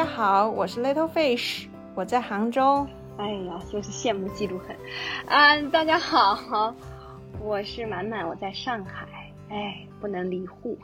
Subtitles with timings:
[0.00, 2.86] 家好，我是 Little Fish，我在杭州。
[3.18, 4.74] 哎呀，就是羡慕嫉妒恨。
[5.26, 6.74] 嗯，大家好，
[7.38, 9.06] 我是满满，我在上海。
[9.50, 10.78] 哎，不能离沪。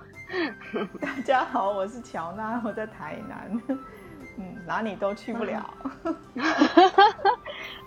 [1.01, 3.63] 大家好，我是乔娜，我在台南。
[4.37, 5.65] 嗯，哪里都去不了。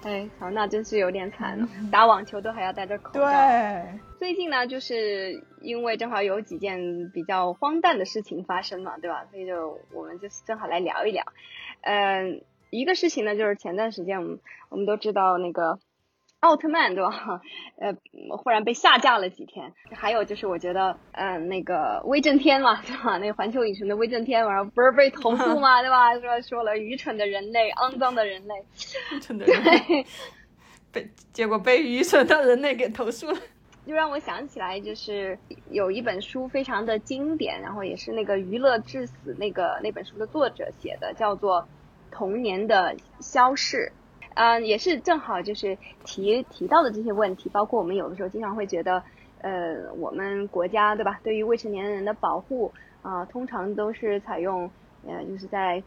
[0.04, 3.20] 哎，好，那真是有点惨了，打网球都还要戴着口罩。
[3.22, 4.00] 对。
[4.18, 9.26] 最近呢，就是因为正好有几件比较荒诞的事情发生嘛，对吧？
[9.32, 11.24] 所以就我们就是正好来聊一聊。
[11.82, 14.40] 嗯，一个事情呢，就是前段时间我们
[14.70, 15.80] 我们都知道那个。
[16.42, 17.42] 奥特曼对吧？
[17.80, 17.94] 呃，
[18.38, 19.74] 忽然被下架了几天。
[19.92, 23.18] 还有就是，我觉得，嗯，那个威震天嘛，对吧？
[23.18, 26.18] 那个环球影城的威震天，然后不是被投诉嘛，对吧？
[26.20, 28.56] 说说了愚蠢的人类，肮脏的人类，
[29.14, 30.06] 愚蠢的人类，
[30.94, 33.38] 被结果被愚蠢的人类给投诉了。
[33.86, 35.38] 就让我想起来，就是
[35.72, 41.64] 有一本书非常的经典，然后也是那个《娱乐至死》那个那本书的作者写的，叫做
[42.12, 43.92] 《童年的消逝》。
[44.40, 49.04] 嗯，也是正好就是提提到的这些问题，包括我们有的时候经常会觉得，
[49.42, 51.20] 呃，我们国家对吧？
[51.22, 54.72] 对于未成年人的保护啊，通常都是采用，
[55.06, 55.84] 呃，就是在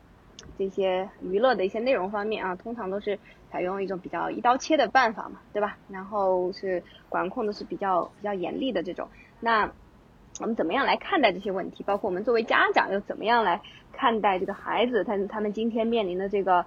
[0.59, 3.19] 这些娱乐的一些内容方面啊，通常都是
[3.51, 5.79] 采用一种比较一刀切的办法嘛，对吧？
[5.89, 9.09] 然后是管控的是比较比较严厉的这种。
[9.41, 9.73] 那
[10.41, 11.83] 我们怎么样来看待这些问题？
[11.85, 13.63] 包括我们作为家长又怎么样来
[13.95, 16.67] 看待这个孩子他他们今天面临的这个？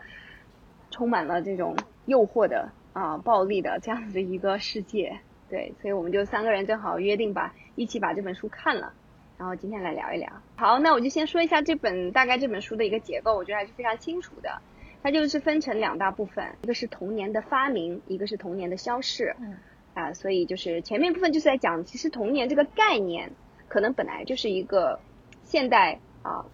[0.95, 8.93] 充满了这种诱惑的啊，暴力的这样子的一个世界，对，所以我们就三个人正好约定把，一起把这本书看了，
[9.37, 10.31] 然后今天来聊一聊。
[10.55, 14.61] 好，那我就先说一下这本大概这本书的一个结构，我觉得还是非常清楚的。
[15.03, 19.35] 它就是分成两大部分，一个是童年的发明，一个是童年的消逝。
[19.41, 19.57] 嗯。
[19.95, 23.31] 啊，所以就是前面部分就是在讲，其实童年这个概念，
[23.67, 24.99] 可能本来就是一个
[25.43, 26.45] 现代啊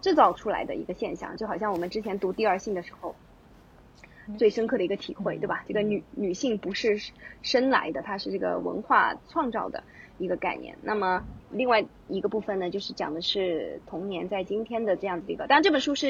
[0.00, 3.14] 制造出来的一个现象，就好像我们之前读第二性的时候。
[4.38, 5.64] 最深刻的一个体会，对吧？
[5.66, 6.98] 这个女女性不是
[7.42, 9.82] 生来的，它是这个文化创造的
[10.18, 10.76] 一个概念。
[10.82, 15.46] 那么另外一个部分呢，就是讲的是童年在今天的这样子的一个。
[15.46, 16.08] 当然这本书是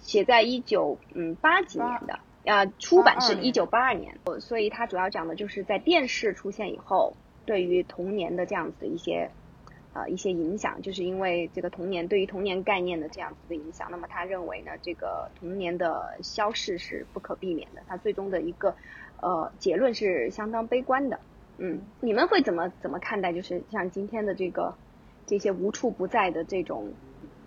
[0.00, 2.18] 写在一九嗯八几年的，
[2.52, 7.14] 啊，出版是一九八二年，所以它主要讲的就是在电视出现以后，
[7.46, 9.30] 对于童年的这样子的一些。
[9.94, 17.82] 呃，一些影响，就是因为这个童年对于童年概念的这样子的影响，那么他认为呢，这个童年的消逝是不可避免的。
[17.86, 18.74] 他最终的一个
[19.22, 21.20] 呃结论是相当悲观的。
[21.58, 23.32] 嗯，你们会怎么怎么看待？
[23.32, 24.74] 就是像今天的这个
[25.26, 26.92] 这些无处不在的这种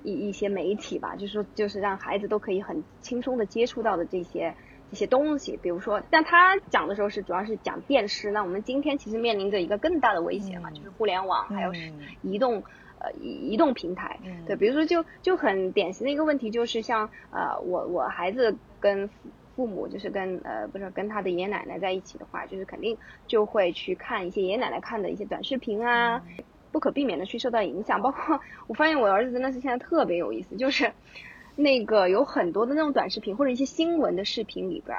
[0.04, 4.56] 一一些媒体吧，就是说就是让孩子都可以很轻松的接触到的这些。
[4.90, 8.32] 这些东西，比如说，但他讲的时候是主要是讲电视。
[8.32, 11.72] 那我们今天其实面临着一个更大的威胁嘛，就是互联网还有
[12.22, 12.64] 移动
[13.00, 14.20] 呃移动平台。
[14.46, 19.10] 对，比如说就就很典型的一个问题就是像呃我我孩子跟
[19.56, 22.98] 父母就是跟呃不是跟他的爷爷奶奶在一起的话，就是肯定
[23.28, 26.24] 就会去看一些爷爷奶奶看的一些短视频啊，
[26.72, 28.02] 不可避免的去受到影响。
[28.02, 30.94] 包括 我发现我儿子真的是现在特别有意思，就是。
[31.58, 34.96] 那个有很多的那种短视频或者一些新闻的视频里边，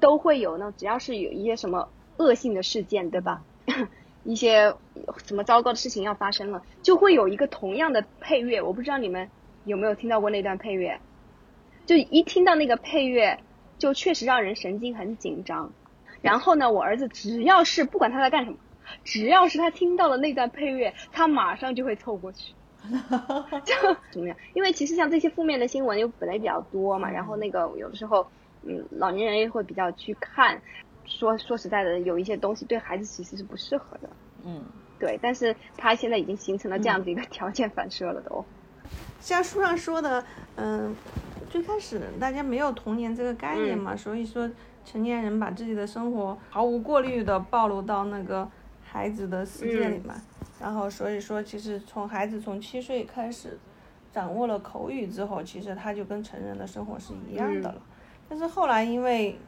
[0.00, 1.88] 都会有那只要是有一些什么
[2.18, 3.42] 恶性的事件，对吧？
[4.24, 4.74] 一些
[5.24, 8.60] 什么糟糕的事情要发生了，就会有一个同样的配乐。
[8.60, 9.30] 我不知道你们
[9.64, 11.00] 有没有听到过那段配乐？
[11.86, 13.38] 就一听到那个配乐，
[13.78, 15.72] 就确实让人神经很紧张。
[16.20, 18.58] 然后呢，我儿子只要是不管他在干什么，
[19.04, 22.52] 只要是他听到了那段配乐，他马上就会凑过去。
[23.64, 23.74] 就
[24.10, 24.36] 怎么样？
[24.54, 28.26] 因为其实像这些负面的新闻又本来比较多嘛，然后那个有的时候，
[28.62, 30.60] 嗯，老年人也会比较去看。
[31.06, 34.08] 说说实在的，有一些东西对孩子其实是不适合的。
[34.44, 34.62] 嗯，
[34.98, 35.18] 对。
[35.20, 38.44] 但是他现在已经形成了这样子一个条件反射了，都。
[39.20, 40.24] 像书上说的，
[40.56, 40.94] 嗯，
[41.50, 44.48] 最开始大家没有童年这个概念嘛，所以说
[44.84, 48.48] 成年人把自己的生活毫无过滤的暴露到那个
[48.84, 50.14] 孩子的世界里嘛。
[50.60, 53.58] 然后所以说，其实从孩子从七岁开始
[54.12, 57.82] 掌握了口语之后，其实他就跟成人的生活是一样的了。
[58.28, 59.38] 但是后来因为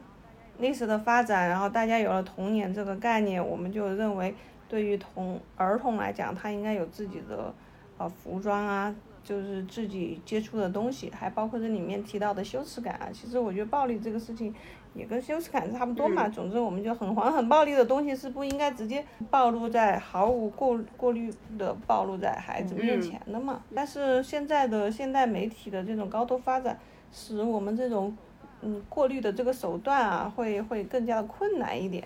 [0.57, 4.33] 历史的发展，然后大家有了童年这个概念，我们就认为
[4.67, 7.53] 对于童儿童来讲，他应该有自己的
[7.99, 8.93] 呃服装啊，
[9.23, 13.09] 就是自己接触的东西，还包括这里面提到的羞耻感啊。
[13.13, 14.53] 其实我觉得暴力这个事情。
[14.93, 16.27] 也跟羞耻感差不多嘛。
[16.29, 23.61] 总之，我们就很黄、很暴力的东西是不应该直接暴露在毫无过过滤的暴露在孩子面前的嘛。
[23.75, 26.77] 但是现在的现代媒体的这种高度发展，
[27.11, 28.15] 使我们这种
[28.61, 32.03] 嗯过滤的这个手段啊，会会更加的困难一点。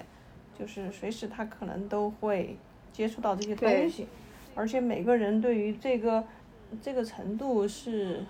[0.57, 2.57] 就是随时他可能都会
[2.91, 4.07] 接触到这些东西，
[4.55, 6.23] 而且每个人对于这个
[6.81, 8.25] 这个程度是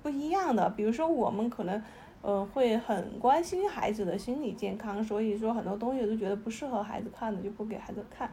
[0.00, 0.70] 不一样的。
[0.70, 1.82] 比如说我们可能，
[2.24, 8.30] 呃，会很关心孩子的心理健康，所以说很多东西都觉得不适合孩子看的就不给孩子看。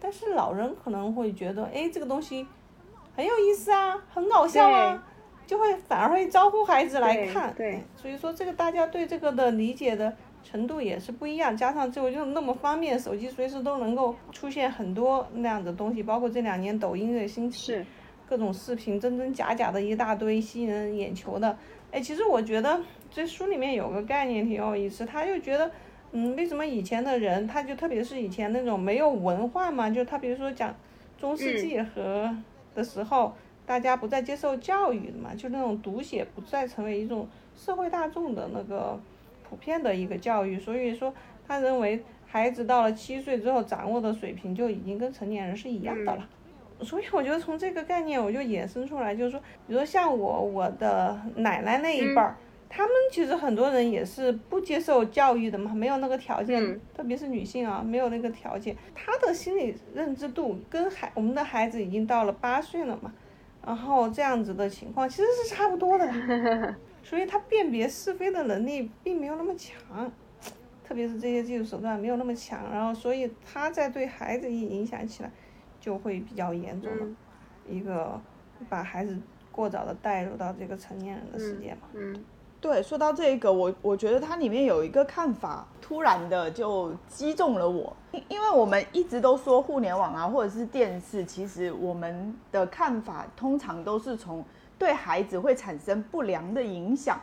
[0.00, 2.44] 但是老人可能会觉得，哎，这个东西
[3.14, 5.06] 很有意思啊，很搞笑啊，
[5.46, 7.54] 就会反而会招呼孩子来看。
[7.54, 10.12] 对，所以说这个大家对这个的理解的。
[10.44, 17.84] 程度也是不一样，加上就就那么方便，手机随时都能够出现很多那样的东西，包括这两年抖音的兴起，
[18.28, 21.56] 各种视频真真假假的一大堆，吸引人眼球的。
[21.90, 22.80] 哎，其实我觉得
[23.10, 25.70] 这书里面有个概念挺有意思，他就觉得，
[26.12, 30.74] 嗯，为什么以前的人，他就特别是以前那种没有文化嘛，就他比如说讲
[31.18, 32.36] 中世纪和
[32.74, 33.34] 的时候，
[33.64, 37.26] 大家不再接受教育的嘛，就那种读写不再成为一种
[37.56, 39.00] 社会大众的那个。
[39.50, 41.10] 普遍的一个教育，所以说
[41.46, 46.28] 他认为孩子到了七岁之后掌握的水平就已经跟成年人是一样的了。
[46.80, 52.36] 所以我觉得从这个概念我就衍生出来，就是说，比如说像我我的奶奶那一辈儿，
[52.68, 63.12] 他们其实很多人也是不接受教育的嘛，没有那个条件，特别是女性啊，没有那个条件，她的心理认知度跟孩我们的孩子已经到了八岁了嘛，
[63.64, 66.06] 然后这样子的情况其实是差不多的。
[67.02, 70.12] 所以他辨别是非的能力并没有那么强，
[70.86, 75.30] 特别是这些技术手段没有那么强，然后所以他在对孩子一影响起来，
[75.88, 77.06] 就会比较严重的
[77.66, 78.20] 一个
[78.68, 79.16] 把孩子
[79.50, 81.88] 过早的带入到这个成年人的世界嘛。
[81.94, 82.22] 嗯，
[82.60, 94.44] 对，说到这个，我我觉得它里面有一个看法，突然的就击中了我，因因为我们一直都说互联网啊或者是电视，其实我们的看法通常都是从。
[94.76, 97.18] 对孩子会产生不良的影响，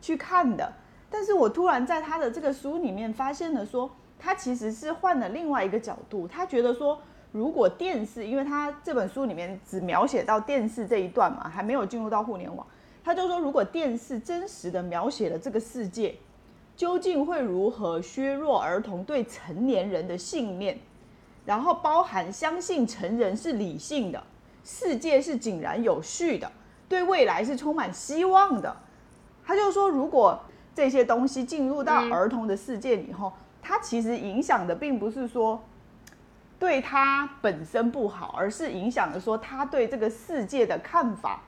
[0.00, 0.72] 去看的。
[1.10, 6.26] 但是我突然在他的这个书里面发现了，说他其实是换了另外一个角度。
[6.26, 6.98] 他觉得说，
[7.34, 12.64] 如果电视，因为他这本书里面只描写到电视这一段嘛，还没有进入到互联网。
[13.02, 16.14] 他就说，如果电视真实的描写了这个世界，
[16.76, 20.78] 究竟会如何削弱儿童对成年人的信念？
[21.44, 24.22] 然后包含相信成人是理性的，
[24.62, 26.48] 世界是井然有序的。
[26.88, 28.76] 对未来是充满希望的，
[29.44, 30.38] 他就说，如果
[30.72, 35.60] 这些东西进入到儿童的世界以后，它其实影响的并不是说
[36.64, 41.42] 对他本身不好，而是影响了说他对这个世界的看法，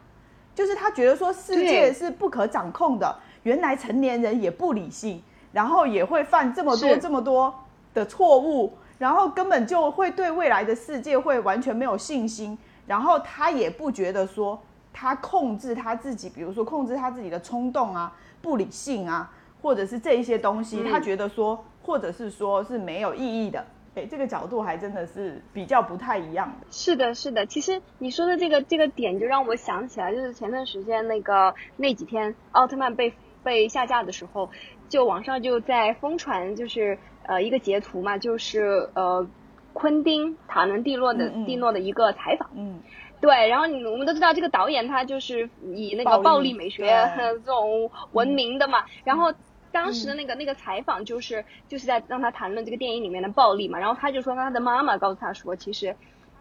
[0.54, 5.22] 就是他觉得说世界是不可掌控的，原来成年人也不理性，
[5.52, 7.64] 然后也会犯这么多这么多
[7.94, 14.60] 的错误，然后根本就会对未来的世界会完全没有信心，然后他也不觉得说。
[14.98, 18.10] 他控制他自己，比如说控制他自己的冲动啊、
[18.40, 19.30] 不理性啊，
[19.60, 23.62] 或者是这一些东西，他觉得说，或者是说是没有意义的。
[23.96, 26.66] 哎，这个角度还真的是比较不太一样的。
[26.70, 27.46] 是的，是的。
[27.46, 34.50] 其实你说的这个这个点，就让我想起来，就是前段时间那个那几天奥特曼被被下架的时候，
[34.90, 39.26] 就网上就在疯传，就是呃一个截图嘛，就是呃
[39.72, 42.50] 昆汀塔伦蒂诺的蒂诺的一个采访。
[42.54, 42.80] 嗯。
[43.18, 48.84] 对，然后你我们都知道这个导演他就是以那个暴力美学这种闻名的嘛。
[49.04, 49.32] 然后
[49.76, 53.78] 当时的那个那个采访就是就是在让他谈论这个电影里面的暴力嘛。
[53.78, 55.94] 然后他就说他的妈妈告诉他说，其实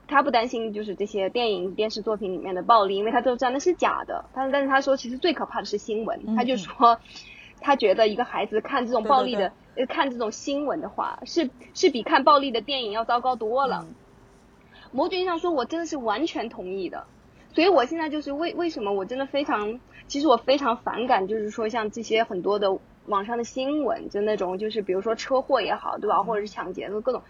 [0.07, 4.25] 他不担心就是这些电影电视作品里面的暴力，因为他都知道那是假的。
[4.33, 6.35] 但是但是他说其实最可怕的是新闻。
[6.35, 6.99] 他就说
[7.59, 13.85] 他觉得一个孩子看这种暴力的呃看这种新闻的话，是是比看暴力的电影要糟糕多了。
[14.91, 17.05] 某种意义上说，我真的是完全同意的，
[17.53, 27.21] 所以我现在就是为为什么我真的非常，其实我非常反感，就是说像这些很多的网上的新闻，就那种就是比如说车祸也好，对吧，或者是抢劫的各种，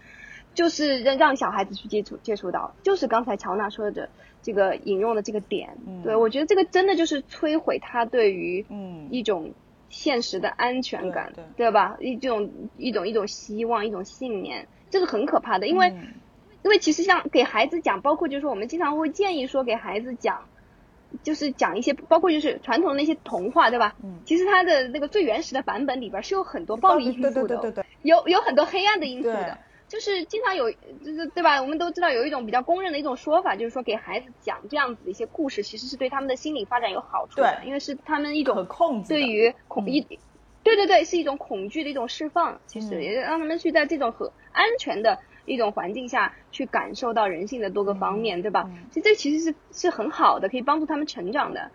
[0.54, 4.08] 就是让让小孩子去接触接触到，就是刚才乔娜说的
[4.42, 8.64] 这个引用的这个点，对我觉得这个真的就是摧毁他对于
[9.10, 9.52] 一种
[9.88, 11.96] 现实的安全感，对吧？
[12.00, 15.94] 一这种一种一种希望，一种信念，这个很可怕的，因为。
[16.64, 20.48] 因为其实像给孩子讲，包括就是说我们经常会建议说给孩子讲，
[21.22, 23.94] 就是讲一些包括就是传统的那些童话，对吧？
[24.02, 24.20] 嗯。
[24.26, 27.86] 其实它的那个最原始的版本里边是有很多暴力因素的，对对对对对。
[28.02, 29.58] 有有很多黑暗的因素的，
[29.88, 31.60] 就是经常有，就是对吧？
[31.62, 38.66] 我们都知道有一种比较公认的一种说法，就是说给孩子讲这样子的一些故事，其实是对他们的心理发展有好处的，因为是他们一种
[39.08, 40.00] 对于恐一，
[40.62, 45.18] 对对对，是一种恐惧的一种释放，其实也让他们去在这种和安全的。
[45.46, 48.68] 一种环境下去感受到人性的多个方面，对吧？
[48.90, 51.70] 其实这其实是是很好的，可以帮助他们成长的。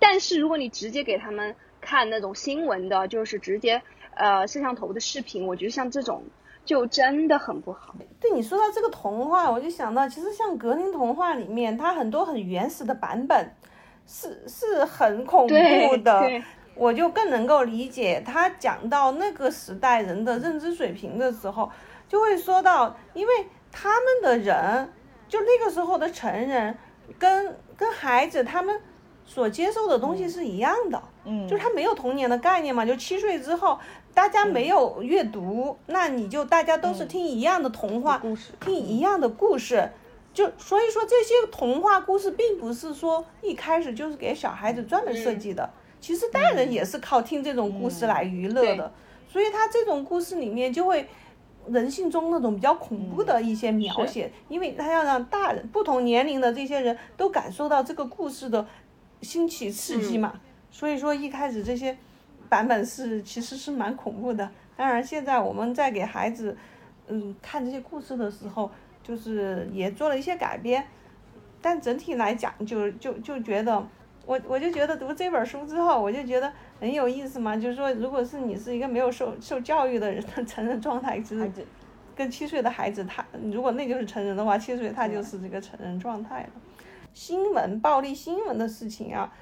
[0.00, 3.80] 但是如果你直接给他们看那种新闻的，就是直接
[4.14, 6.24] 呃摄像头的视频，我觉得像这种
[6.64, 7.94] 就真的很不好。
[8.20, 13.52] 对你说到这个童话，我就想到，其实像格林童话里面，它很多很原始的版本，
[14.06, 16.42] 是是很恐怖的，
[16.74, 21.70] 我就更能够理解他讲到那个时代人的认知水平的时候，
[22.12, 23.32] 就会说到，因为
[23.70, 24.92] 他们的人，
[25.30, 26.76] 就那个时候的成人，
[27.18, 28.78] 跟跟孩子他们
[29.24, 33.78] 所接受的东西是一样的，嗯，就是他没有童年的概念嘛，就七岁之后，
[34.12, 39.90] 大家没有阅读，那你就大家都是听一样的童话故事，听一样的故事。
[40.34, 48.92] 就所以说，这些童话故事并不是说一开始就是给小孩子专门设计的，其实大人也是靠听这种故事来娱乐的。
[49.26, 51.08] 所以他这种故事里面就会
[51.68, 58.66] 人性中那种比较恐怖的一些描写，因为他要让大人不同年龄的这些人都感受到这个故事的
[59.20, 60.40] 新奇刺激嘛。
[60.70, 61.96] 所以说一开始这些
[62.48, 64.50] 版本是其实是蛮恐怖的。
[64.76, 66.56] 当然现在我们在给孩子
[67.08, 68.70] 嗯看这些故事的时候。
[69.04, 70.86] 就是也做了一些改编，
[71.60, 73.84] 但整体来讲，就就就觉得，
[74.24, 77.56] 我我就觉得读这本书之后，我就觉得很有意思嘛。
[77.56, 81.50] 就是说，如果是你是一个没有受受教育的人的 成人状态，其实
[82.14, 86.50] 跟七岁的孩子，他如果那就是成人的话，七岁他就是这个成人状态了。
[87.12, 89.32] 新闻暴力新闻的事情啊，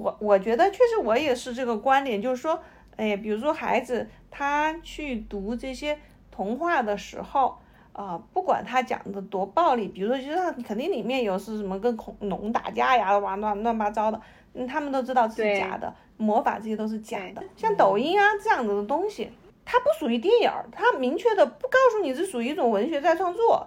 [0.00, 2.60] 我我觉得确实我也是这个观点，就是说，
[2.96, 5.98] 哎，比如说孩子他去读这些
[6.30, 7.58] 童话的时候。
[7.94, 14.20] 啊，不管他讲的多暴力，比如说，就是肯定里面有是什么跟恐龙打架呀，哇乱乱八糟的，
[14.52, 17.42] 嗯，他们都知道是假的，魔法这些都是假的。
[17.56, 19.30] 像抖音啊这样子的东西，
[19.64, 23.64] 它不属于电影儿，它明确的不告诉你是属于一种文学再创作，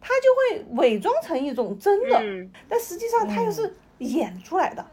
[0.00, 2.20] 它就会伪装成一种真的，
[2.68, 4.84] 但实际上它又是演出来的，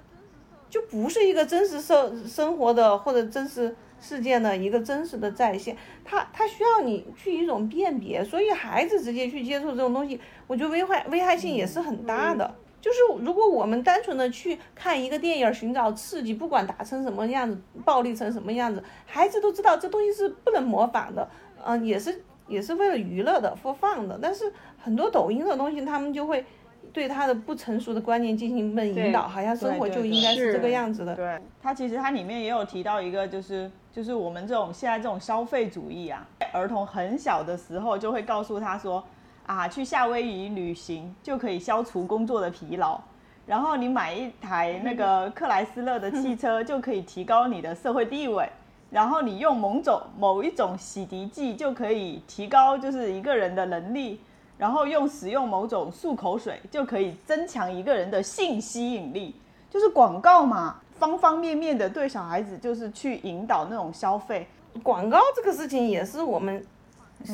[0.69, 3.75] 就不是一个真实生生活的或者真实。
[4.05, 12.55] 事件的一个真实的再现，它它需要你去一种辨别，所以孩子直接去接触这种东西，我觉得危害危害性也是很大的。
[12.79, 21.27] 就是如果我们单纯的去看一个电影寻找刺激，不管打成什么样子，暴力成什么样子，孩子都知道这东西是不能模仿的，
[21.65, 24.19] 嗯，也是也是为了娱乐的播放的。
[24.21, 26.45] 但是很多抖音的东西，他们就会。
[26.93, 31.15] 对他的不成熟的观念进行一份引导，好像生活就应该是这个样子的。
[31.15, 39.03] 对，他其实他里面也有提到一个，就是就是我们这种现在这种消费主义啊，儿童很小的时候就会告诉他说，
[39.45, 42.99] 啊，去夏威夷旅行就可以消除工作的疲劳，
[43.45, 48.49] 然后你买一台那个克莱斯勒的汽车就可以提高你的社会地位，
[48.89, 54.19] 然后你用某种某一种洗涤剂就可以提高就是一个人的能力。
[54.57, 59.35] 然后用使用某种漱口水就可以增强一个人的性吸引力，
[59.69, 64.47] 就是广告嘛，方方面面的对小孩子就是去引导那种消费。
[64.81, 66.65] 广告这个事情也是我们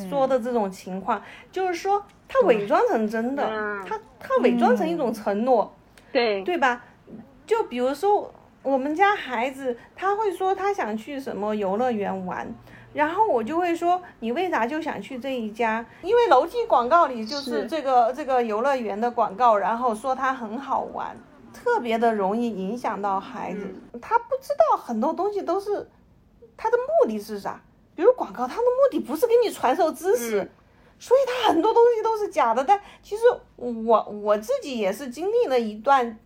[0.10, 3.44] 说的这种情况，就是说他伪装成真的，
[3.88, 5.74] 他他伪装成一种承诺，
[6.12, 6.84] 对对吧？
[7.46, 12.48] 就比如说我们家孩子，他会说他想去什么游乐园玩。
[12.94, 15.86] 然后我就会说，你为啥就想去这一家？
[16.02, 21.16] 因为楼梯广告里就是这个这个游乐园的广告，然后说它很好玩，
[21.54, 23.74] 特别的容易影响到孩子。
[24.02, 25.90] 他不知道很多东西都是，
[26.58, 27.62] 他的目的是啥？
[27.96, 30.52] 比如广告，它的目的不是给你传授知识，
[31.00, 32.62] 所以它很多东西都是假的。
[32.62, 33.24] 但其实
[33.56, 36.20] 我我自己也是经历了一段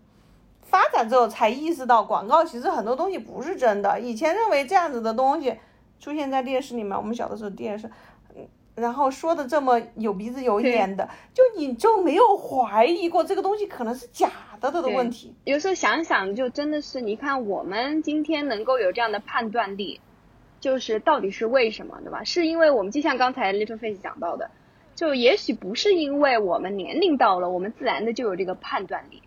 [0.63, 4.00] 发展之后，才意识到广告其实很多东西不是真的。
[4.00, 5.60] 以前认为这样子的东西。
[6.06, 7.90] 出现在电视里面，我们小的时候电视，
[8.36, 14.30] 嗯，然后说的这么有鼻子有眼的，就你就没有怀疑过这个东西可能是假
[14.62, 15.34] 的的的问题。
[15.46, 20.00] 有时候想想，就真的是，你看我们今天能够有这样的判断力，
[20.60, 22.24] 就是到底是为什么，对吧？
[22.24, 24.52] 是因为我们就像刚才 Little Face 讲到的，
[24.94, 29.24] 就也许不是因为我们年龄到了，我们自然的就有这个判断力，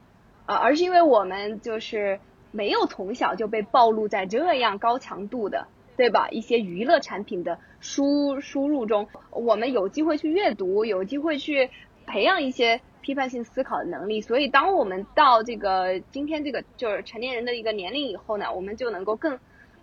[0.47, 2.21] 啊，而是因为我们就是
[2.53, 5.67] 没有从小就被暴露在这样高强度的。
[5.99, 6.29] 对吧？
[6.31, 11.71] 一些娱乐产品的输输入中，我们有机会去阅读，有机会去
[12.07, 14.21] 培养一些批判性思考的能力。
[14.21, 19.41] 所以，当我们到这个今天这个就是成年人的一个年龄以后呢，我们就能够更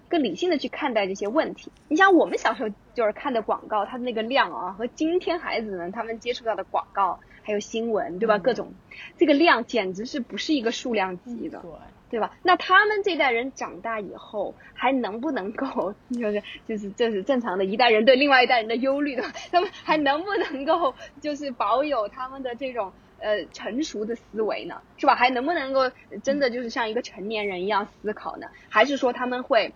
[0.08, 1.70] 更理性的去看待这些问题。
[1.90, 8.38] 你想，我们小时候就是看的广告，它的那个量啊，和今天孩子们他们接触到的广告还有新闻，对吧？
[8.38, 8.74] 各种
[9.18, 11.60] 这个量简直是不是一个数量级的。
[11.60, 11.72] 对。
[12.16, 12.32] 对吧？
[12.44, 24.82] 那他们这代人长大以后还能不能够，就是就是这是正常的一代人对另外一代人的忧虑的，他们还能不能够就是保有他们的这种呃成熟的思维呢？
[24.96, 25.14] 是吧？
[25.14, 25.92] 还能不能够
[26.24, 28.48] 真的就是像一个成年人一样思考呢？
[28.70, 29.74] 还是说他们会？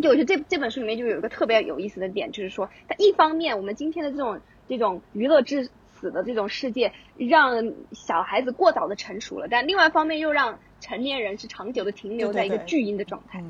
[0.00, 13.40] 就我觉得这这本书里面就有一个特别有意思的点，就是说，它一方面我们今天的这种这种娱乐至死的这种世界，让小孩子过早的成熟了，但另外一方面又让成年人是长久的停留在一个巨婴的状态。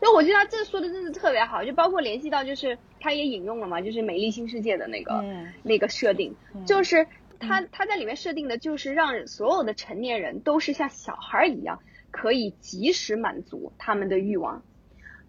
[0.00, 5.24] 所以我觉得他这说的真是特别好，就包括联系到就是他也引用了嘛，就是《美丽新世界》的那个
[5.62, 6.34] 那个设定，
[6.66, 7.06] 就是
[7.38, 14.62] 他他在里面设定的就是让所有的成年人都是像小孩一样，可以及时满足他们的欲望。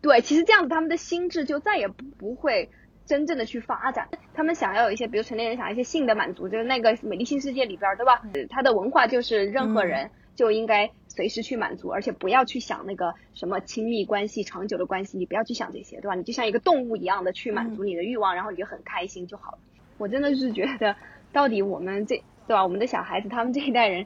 [0.01, 2.69] 对，其实这样子他们的心智就再也不不会。
[3.07, 8.21] 真正的去发展，他们想要有一些，比如成年人想要一些性的满足，就是那个美丽新世界里边，对吧？
[8.49, 16.15] 他的文化就是任何人就应该随时去满足，而且不要去想那个什么亲密关系、长久的关系，你不要去想这些，对吧？
[16.15, 19.58] 你就像一个动物一样的去满足你的欲望，然后你就很开心就好了。
[19.98, 20.96] 我真的是觉得，
[21.34, 22.63] 到底我们这，对吧？
[22.63, 24.06] 我们的小孩子，他们这一代人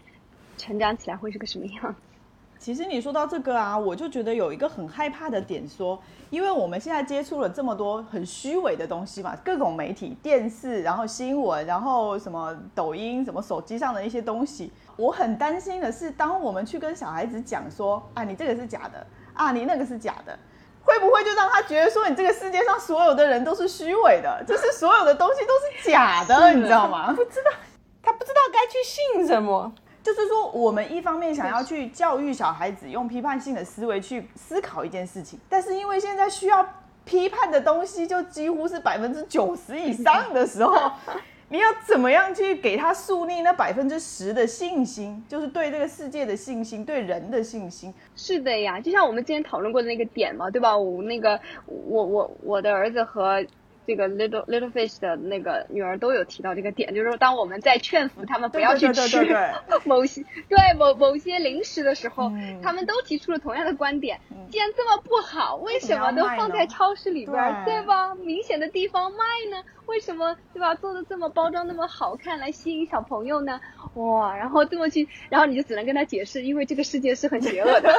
[0.57, 1.95] 成长起来会是个什么样？
[2.61, 5.99] 其实你说到这个啊，我就觉得有一个很害怕的点，说，
[6.29, 19.03] 因为我们现在接触了这么多很虚伪的东西嘛，各种媒体、电视，然后新闻，然后什么抖音，什么手机上的一些东西，我很担心的是，当我们去跟小孩子讲说，啊，你这个是假的，
[19.33, 20.37] 啊，你那个是假的，
[20.83, 27.11] 会不会就让他觉得说，你这个世界上所有的人都是虚伪的，就是所有的东西都是假的，你知道吗？
[27.11, 27.49] 不知道，
[28.03, 29.73] 他不知道该去信什么。
[30.03, 36.67] 就是说，我们一方面想要去教育小孩子用批判性的思维去思考一件事情，但是因为现在需要
[37.05, 40.91] 批判的东西就几乎是百分之九十以上的时候，
[41.49, 47.93] 你要怎么样去给他树立那百分之十的信心，就是对这个世界的信心，对人的信心？
[48.15, 50.75] 是的呀，就像我们之前讨论过的那个点嘛，对吧？
[50.75, 53.45] 我那个我我我的儿子和。
[53.87, 59.35] 这个 little little fish 的那个女儿都有提到这个点，就是说当我们在劝服他们不要去吃
[59.85, 64.19] 某些对某某些零食的时候，他们都提出了同样的观点。
[64.49, 68.13] 既然这么不好，为什么都放在超市里边，对吧？
[68.15, 69.63] 明显的地方卖呢？
[69.87, 70.75] 为什么对吧？
[70.75, 73.59] 做的这么包装那么好看，来吸引小朋友呢？
[73.95, 77.91] 哇，然后这么去，然后你就只能跟他解释，因为这个世界是很邪恶的。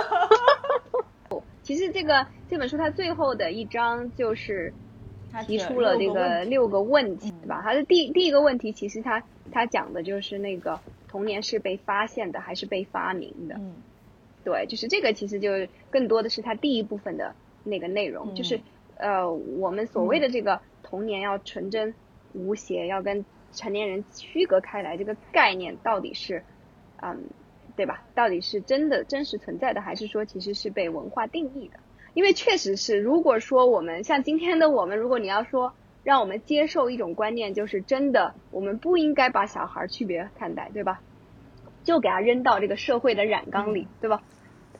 [1.62, 4.73] 其实这个这本书它最后的一章就是。
[5.47, 7.61] 提出了这个六个问题，对吧？
[7.62, 13.55] 他的第第一个问题，其实他他讲的就是那个童年是被发现的还是被发明的？
[13.57, 13.75] 嗯，
[14.45, 15.51] 对，就是这个，其实就
[15.90, 18.61] 更多的是他第一部分的那个内容，就是
[18.97, 21.95] 呃，我们所谓的这个童年要纯真
[22.35, 26.42] 无邪，要跟成年人区隔开来，这个概念到底是
[27.01, 27.18] 嗯，
[27.77, 28.05] 对吧？
[28.14, 31.81] 到底是真的真实存在的，还是说其实是被文化定义的？
[32.14, 35.72] 因为确实是，如果说我们像今天的我们，如果你要说
[36.05, 41.01] 让我们接受一种观念，就是真的，我们不应该把小孩区别看待，对吧？
[41.85, 44.22] 就给他扔到这个社会的染缸里，对吧？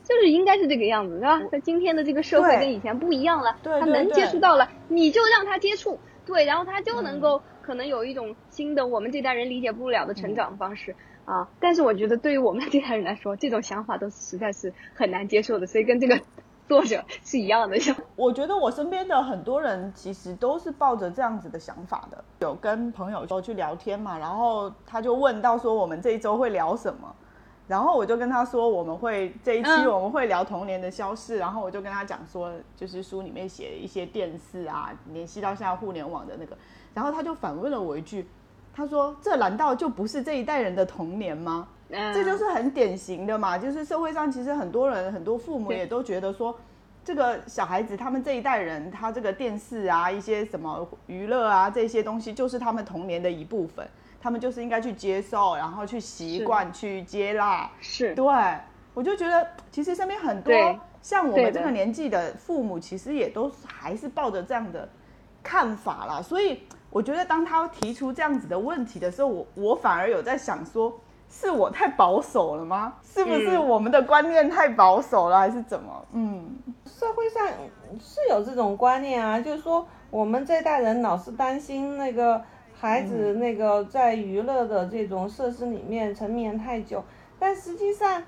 [0.03, 1.41] 就是应该是这个样子，对吧？
[1.51, 11.49] 在今天的这个社会跟以前不一样了，他能接触到了，你就让他接触，对，然后他就能够可能有一种新的我们这代人理解不了的成长方式啊。
[11.59, 16.21] 但是我觉得对于我们这代人来说，这种想法都实在是很难接受的，所以跟这个。
[16.67, 17.77] 作者是一样的，
[18.15, 22.23] 我觉得我身边的很多人其实都是抱着这样子的想法的。
[22.39, 27.13] 有跟朋友说去聊天嘛，然后他就问到说我们这一周会聊什么，
[27.67, 36.57] 然后我就跟他说我们会这一期我们会聊童年的消逝，然后我就跟他讲说就是书里面写一些电视啊，联系到现在互联网的那个，
[36.93, 38.27] 然后他就反问了我一句，
[38.73, 41.67] 他说这难道就不是这一代人的童年吗？
[41.89, 46.57] 这就是很典型的嘛，就是社会上其实很多人、很多父母也都觉得说，
[47.03, 53.87] 这个小孩子他们这一代人，他这个电视啊、一些什么娱乐啊这些东西，就是他们童年的一部分，
[54.19, 57.69] 他们就是应该去接受，然后去习惯、去接纳。
[57.79, 58.25] 是，对，
[58.95, 60.51] 我就觉得其实身边很多
[61.03, 64.89] 像我们这个年纪的父母，其实也都还是抱着这样的
[65.43, 66.21] 看法啦。
[66.21, 70.99] 所以我觉得当他提出这样子的问题的时候，我我反而有在想说。
[71.35, 72.93] 是我太保守了吗？
[73.03, 76.05] 是不是我们的观念太保守了，还是怎么？
[76.13, 77.47] 嗯，社会上
[77.99, 82.41] 是有这种观念啊，就是说我们这代人老是担心那个
[82.73, 87.03] 孩子那个在娱乐的这种设施里面沉眠太久，
[87.39, 88.23] 但实际上。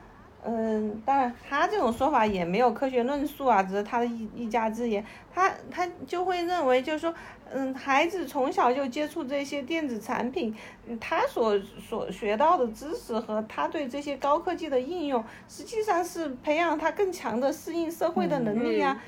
[0.48, 5.04] 嗯，当然，他这种说法也没有科学论述啊，只是他的一一家之言。
[5.34, 7.14] 他他就会认为，就是说，
[7.52, 10.56] 嗯，孩子从小就接触这些电子产品，
[11.02, 19.02] 他所所学到的知识和他对这些高科技的应用，实际上是培养他更强的适应社会的能力啊。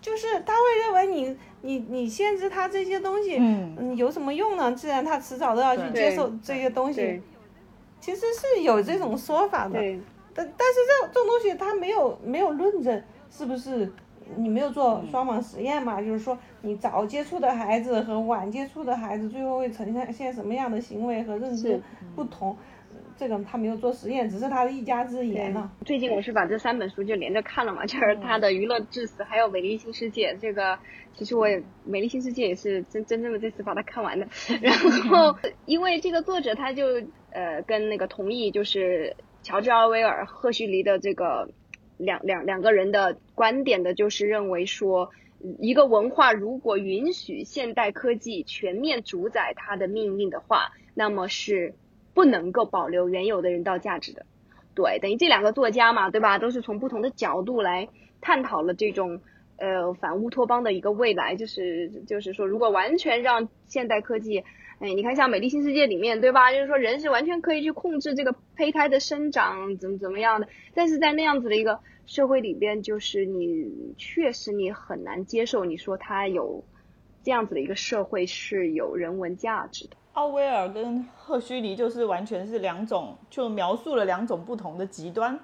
[0.00, 4.70] 就是他会认为你你你限制他这些东西，嗯，有什么用呢？
[4.72, 7.20] 既然他迟早都要去接受这些东西，
[8.00, 9.80] 其实是有这种说法的。
[10.34, 13.90] 但但是这这种东西，它没有没有论证是不是
[14.36, 16.00] 你没有做双盲实验嘛？
[16.00, 21.80] 就是说你早接触的孩子和晚接触的孩子，最后会呈现现什么样的行为和认知
[22.16, 22.56] 不同？
[23.16, 25.70] 这个他没有做实验，只是他的一家之言呢。
[25.84, 30.34] 最近我是把这三本书就连着看了嘛，就是他的《娱乐至死》，还有《美丽新世界》。
[30.40, 30.76] 这个
[31.14, 34.26] 其实我也《美丽新世界》也是真真正的这次把它看完的。
[34.60, 34.76] 然
[35.08, 36.86] 后因为这个作者他就
[37.30, 41.50] 呃跟那个同意，就是乔治奥威尔、赫胥黎的这个
[41.96, 45.10] 两两两个人的观点的，就是认为说，
[45.60, 51.74] 一个文化如果允许现代科技全面主宰它的命运的话，那么是。
[52.14, 54.24] 不能够保留原有的人道价值的，
[54.76, 56.38] 对，等于这两个作家嘛，对吧？
[56.38, 57.88] 都是从不同的角度来
[58.20, 59.20] 探讨了这种
[59.56, 64.44] 呃反乌托邦的一个未来，就是就是说，如果完全让现代科技，
[64.84, 66.52] 哎，你看像《美丽新世界》里面，对吧？
[66.52, 76.62] 就是说人是完全可以去控制这个胚胎的生长，怎么怎么样的，但是在那样子的一个社会里边，就是你确实你很难接受，你说它有
[77.22, 79.96] 这样子的一个社会是有人文价值的。
[80.12, 85.40] 奥威尔跟赫胥黎就是完全是两种，就描述了两种不同的极端，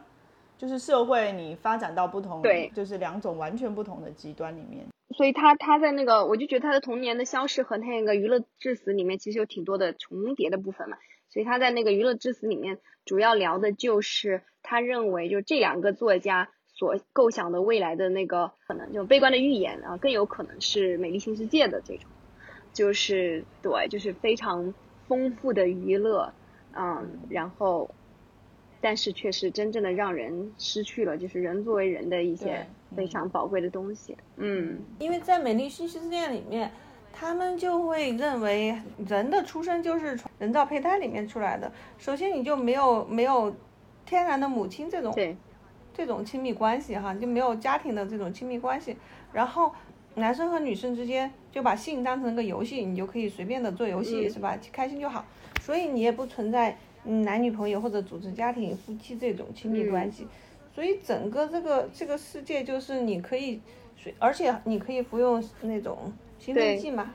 [0.58, 4.84] 就是社会你发展到不同，对，就是两种完全不同的极端里面。
[5.16, 10.96] 所以他他在那个，我就觉得他的童年的消失和那个娱乐至死里面其实有挺多的重叠的部分嘛。
[11.28, 22.10] 所以他在那个娱乐至死里面主要聊的就是他认为就这两个作家所构想的未来的那个可能，就悲观的预言啊，更有可能是美丽新世界的这种。
[22.72, 24.72] 就是对，就是非常
[25.08, 26.32] 丰富的娱乐，
[26.72, 27.92] 嗯，然后，
[28.80, 32.66] 但是却是真正的让人失去了，就是人作为人的一些
[32.96, 36.70] 非常宝贵的东西，嗯，因为在美丽新世界里面，
[37.12, 43.54] 他们就会认为人的出生就是从人造胚胎里面出来的，首先你就没有没有
[44.04, 45.14] 天然的母亲这种
[45.92, 48.96] 这种亲密关系哈，就没有家庭的这种亲密关系，
[49.32, 49.72] 然后。
[50.16, 54.58] 男生和女生之间就把性当成个游戏，你就可以随便的做游戏，是吧？
[54.72, 55.24] 开心就好，
[55.60, 60.26] 所以你也不存在男女朋友或者组织家庭、夫妻这种亲密关系。
[60.74, 63.60] 所以整个这个这个世界就是你可以
[63.96, 67.10] 随，而且你可以服用那种兴奋剂嘛，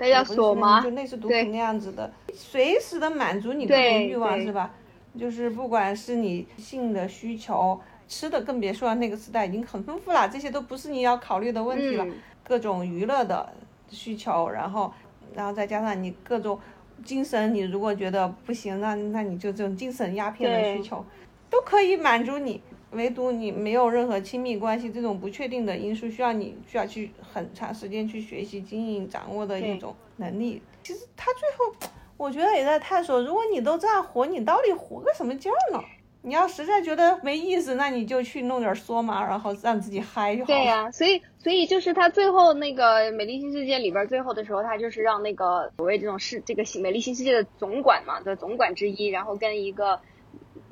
[0.81, 4.73] 不是就类似毒品那样子的，随时的满足你各种欲望，是吧？
[5.17, 12.05] 就是不管是你性的需求，吃的更别说了，那个时代已经很丰富了，这些都不是你要考虑的问题了。
[12.43, 13.49] 各种娱乐的
[13.89, 14.93] 需求，然后，
[15.33, 16.59] 然后再加上你各种
[17.05, 21.05] 精神，你如果觉得不行，那那你就这种精神鸦片的需求，
[21.49, 22.61] 都可以满足你。
[22.91, 30.61] 唯独你没有任何亲密关系这种不确定的因素，需要你需要去很长时间去学习、经营、掌握的一种能力。
[30.81, 35.83] 其实他最后，我觉得也在探索，如果你都这样活，你到底活个什么劲儿呢？
[36.27, 40.47] 你要实在觉得没意思，那你就去弄点梭嘛，然后让自己嗨就好。
[40.47, 49.99] 对呀，所以所以就是他最后那个《美丽新世界》里边最后的时候，他就是让那个所谓这种是这个《美丽新世界》的总管嘛的总管之一，然后跟一个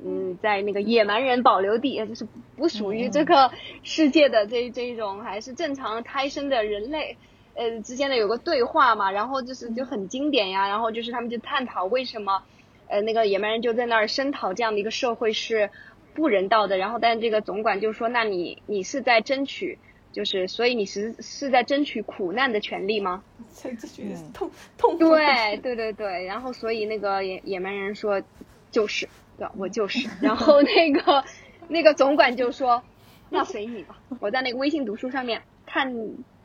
[0.04, 3.52] 嗯在那个野蛮人保留地，就是不属于这个
[3.84, 7.16] 世界的这这一种还是正常胎生的人类，
[7.54, 12.42] 呃之间的有个对话嘛，然后就是就很经典呀，然后就是他们就探讨为什么。
[12.88, 15.70] 呃，那个野蛮人就在那儿声讨这样的一个社会是
[16.14, 19.78] 不人道的，然后，但这个总管就说：“那你你是在争取，
[20.12, 28.22] 就是所以你是是在争取苦难的权利吗？”这这句痛痛对对对对，然后所以那个野野蛮人说
[28.70, 30.08] ：“就是，对，我就是。
[30.22, 31.24] ”然后那个
[31.68, 32.82] 那个总管就说
[33.30, 35.92] ：“那随你吧。”我在那个微信读书上面看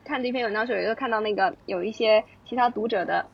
[0.04, 3.26] 看这篇文章时候，有看到那个有一些其他读者的。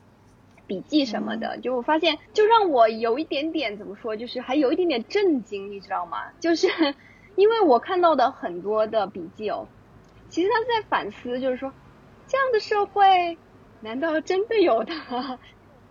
[0.66, 6.32] 笔记什么的，就我发现，就让我有一点点怎么说，就是还有一点点震惊，你知道吗？
[6.40, 6.68] 就是
[7.36, 9.68] 因为我看到的很多的笔记哦，
[10.28, 11.72] 其实他在反思，就是说，
[12.26, 13.38] 这样的社会
[13.80, 15.38] 难道真的有他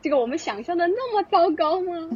[0.02, 2.10] 这个我们想象的那么糟糕吗？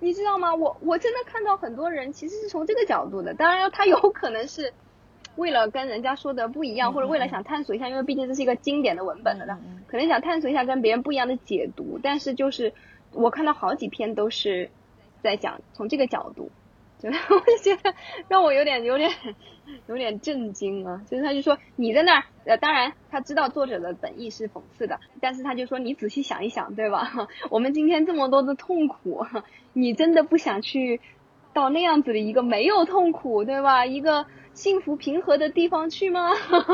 [0.00, 0.54] 你知道吗？
[0.54, 4.72] 我我真的看到很多人其实是从这个角度的，当然他有可能是。
[5.38, 11.98] 为了跟人家说的不一样，或者为了想探索一下，因为毕竟这是一个经典的文本了的，可能想探索一下跟别人不一样的解读。
[12.02, 12.72] 但是就是
[13.12, 14.68] 我看到好几篇都是
[15.22, 16.50] 在讲从这个角度，
[16.98, 17.94] 就我就觉得
[18.26, 19.10] 让我有点有点
[19.86, 21.00] 有点震惊啊！
[21.08, 27.28] 就是他就说你在那儿，呃，当然他知道作者的本意是讽刺的，但是他就说你仔细想一想，对吧？
[27.48, 29.24] 我们今天这么多的痛苦，
[29.72, 31.00] 你真的不想去
[31.54, 33.86] 到那样子的一个没有痛苦，对吧？
[33.86, 34.26] 一个。
[34.58, 36.30] 幸福平和的地方去吗？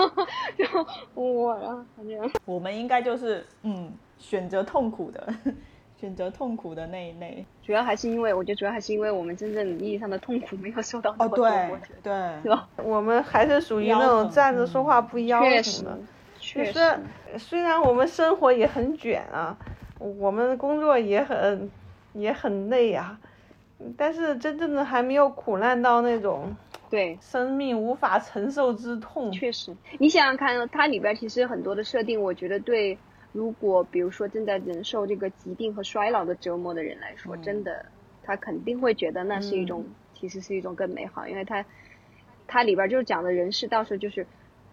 [0.57, 1.55] 然后我，
[1.95, 5.35] 反正我们应该就是嗯，选择痛苦的，
[6.01, 7.45] 选择痛苦的那一类。
[7.63, 12.67] 主要还是因为，我觉得主要还是因为我们真正意义上的痛苦没有受到哦，对对，是吧？
[12.83, 15.99] 我们还是属于那种站着说话不腰疼的。
[16.41, 16.99] 确实，
[17.37, 19.55] 虽然我们生活也很卷啊，
[19.99, 21.71] 我们工作也很
[22.15, 23.19] 也很累啊，
[23.95, 26.57] 但是真正的还没有苦难到那种。
[26.95, 29.33] 对，生命无法承受之痛。
[29.33, 32.97] 确实，你想想看，它里边其实很多的设定，我觉得对，
[33.33, 37.87] 如果比如说正在忍受这个疾病和衰老的折磨的人来说，真的，
[38.23, 41.65] 他肯定会觉得那是一种，其实是一种更美好，因为它，
[42.47, 44.25] 它里边就是讲的人是到时候就是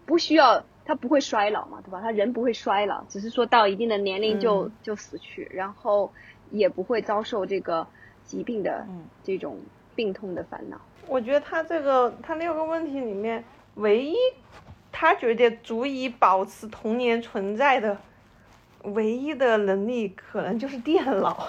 [0.06, 2.02] 不需要，他不会衰老嘛，对吧？
[2.02, 6.14] 他人不会衰老，只是说到一定的年龄就就死去，然后
[6.52, 7.88] 也不会遭受这个
[8.26, 8.86] 疾病的
[9.24, 9.58] 这种
[10.02, 10.82] 病痛的烦恼。
[11.06, 13.44] 我觉得他这个他六个问题里面，
[13.76, 14.16] 唯一
[14.92, 17.96] 他觉得足以保持童年存在的
[18.82, 21.48] 唯一的能力，可能就是电脑。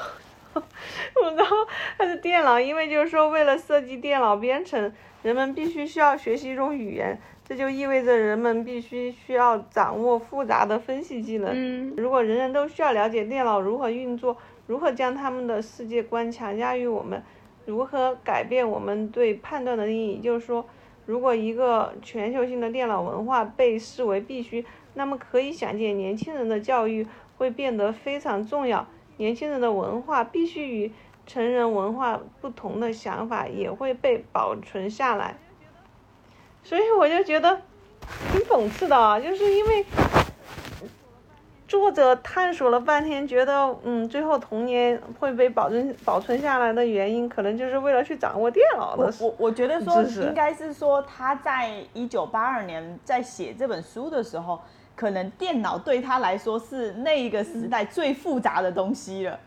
[0.52, 1.56] 然后
[1.96, 11.50] 他是电脑，因为就是说，为了设计电脑编程，人们必须需要学习一种语言，这就意味着人们必须需要掌握复杂的分析技能。
[11.54, 11.94] 嗯。
[11.96, 14.36] 如果人人都需要了解电脑如何运作，
[14.66, 17.22] 如何将他们的世界观强加于我们。
[17.64, 20.18] 如何改变我们对判断的定义？
[20.18, 20.66] 就是说，
[21.06, 27.06] 如果一个全球性的电脑文化被视为必须，那么可以想见，年轻人的教育
[27.38, 28.86] 会变得非常重要。
[29.16, 30.92] 年轻人的文化必须与
[31.26, 35.36] 成人文化不同的想法也会被保存下来。
[36.64, 37.62] 所以我就觉得
[38.32, 39.84] 挺讽刺的啊，就是因为。
[41.72, 54.60] 作者探索了半天，觉得嗯，最后童年会被保存保存下来的原因，可能就是为了去掌握电脑的我我觉得说应该是说他在一九八二年在写这本书的时候，
[54.94, 59.40] 可能电脑对他来说是那一个时代最复杂的东西了，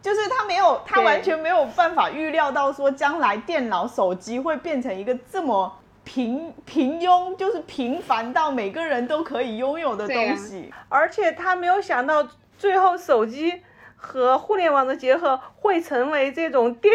[0.00, 5.70] 就是他没有他完全没有办法预料到说将来电脑手机会变成一个这么。
[6.12, 13.62] 平平庸就是平凡到每个人都可以拥有的东西，而且他没有想到最后手机
[13.94, 16.92] 和互联网的结合会成为这种电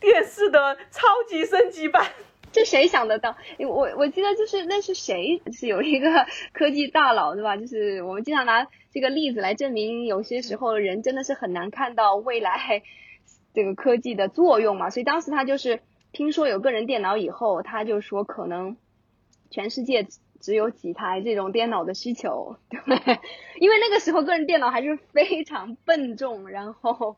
[0.00, 2.06] 电视的超级升级版。
[2.52, 3.36] 这谁想得到？
[3.58, 6.08] 我我记得就是那是谁是有一个
[6.54, 7.58] 科技大佬对吧？
[7.58, 12.80] 就是我们经常拿这个例子来证明，有些时候人真的是很难看到未来
[13.52, 14.88] 这个科技的作用嘛。
[14.88, 15.80] 所以当时他就是。
[16.14, 18.76] 听说有个人电脑以后，他就说可能
[19.50, 20.06] 全世界
[20.40, 22.80] 只有几台这种电脑的需求，对，
[23.60, 27.16] 因为那个时候个人电脑还是非常笨重，然后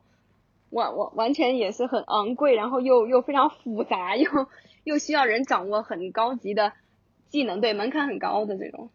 [0.71, 4.29] 完完完全也是很昂贵，然后又又非常复杂，又
[4.83, 6.73] 又需要人掌握很高级的
[7.29, 8.89] 技能，对，门槛很高的这种。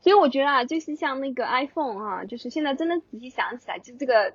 [0.00, 4.34] 所以我觉得啊，就是像那个 iPhone 哈，就是现在真的仔细想起来，就这个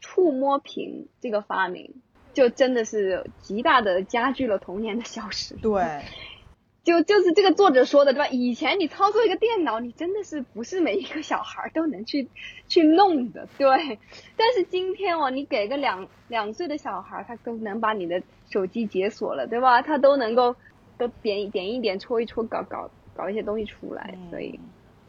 [0.00, 2.02] 触摸屏这个发明。
[2.34, 5.54] 就真的是极大的加剧了童年的消失。
[5.54, 6.02] 对，
[6.84, 8.28] 就就是这个作者说的对吧？
[8.28, 12.28] 以前你操作一个电脑，你真的是不是每一个小孩都能去
[12.68, 13.98] 去弄的，对。
[14.36, 18.20] 但是今天哦，你给个两两岁的小孩，他都能把你的
[18.50, 19.80] 手机解锁了，对吧？
[19.80, 20.54] 他都能够
[20.98, 24.60] 都点点一点、戳一戳，搞搞搞一些东西出来，所以。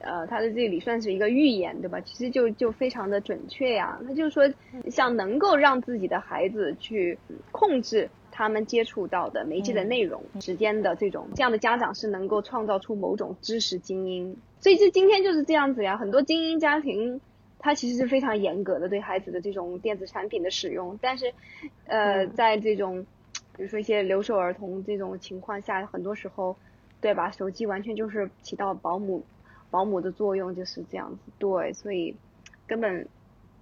[0.06, 2.00] 呃，他的这里算是一个预言，对吧？
[2.02, 4.00] 其实就就非常的准确呀。
[4.08, 4.44] 他就是说，
[4.92, 7.18] 想能够让自己的孩子去
[7.52, 14.38] 控制他们接触到的媒介的内容、时间的这种，这样的家长是能够创造出某种知识精英。
[14.60, 15.98] 所以这今天就是这样子呀。
[15.98, 17.20] 很多精英家庭，
[17.58, 21.34] 他其实是非常严格的对孩子的这种电子产品的使用，但是，
[21.88, 23.04] 呃，在这种
[23.58, 26.56] 比如说一些留守儿童这种情况下，很多时候，
[27.02, 27.32] 对吧？
[27.32, 29.24] 手机完全就是起到保姆。
[29.76, 32.16] 保姆的作用就是这样子，对，所以
[32.66, 33.06] 根本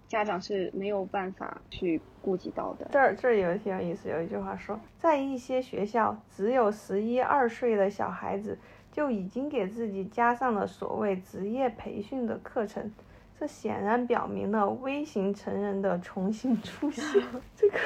[0.07, 2.87] 家长是没有办法去顾及到的。
[2.91, 8.55] 这儿这儿有挺有意思，有一句话说，在一些学校，只有十一二岁的小孩子
[8.91, 12.93] 就已经给自己加上了所谓职业培训的课程，
[13.39, 17.03] 这显然表明了微型成人的重新出现。
[17.57, 17.77] 这个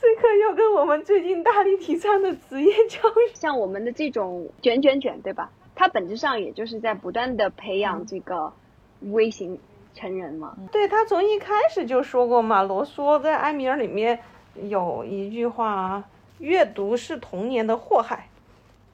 [0.00, 5.52] 这个又跟我们最近大力提倡的职业教育，像我们的这种卷卷卷，对吧？
[5.82, 8.52] 它本质上也就是在不断的培养这个
[9.00, 9.58] 微型
[9.94, 10.56] 成人嘛。
[10.70, 14.20] 对他从一开始就说过嘛，罗梭在《埃米尔》里面
[14.54, 16.04] 有一句话：
[16.38, 18.28] 阅读是童年的祸害。